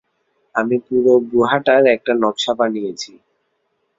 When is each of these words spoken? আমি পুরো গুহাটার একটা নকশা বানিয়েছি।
আমি 0.55 0.75
পুরো 0.85 1.13
গুহাটার 1.31 1.83
একটা 1.95 2.11
নকশা 2.21 2.53
বানিয়েছি। 2.59 3.11